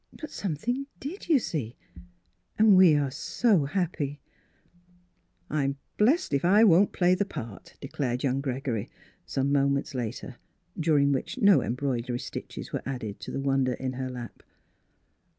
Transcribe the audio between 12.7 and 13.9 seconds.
were added to the wonder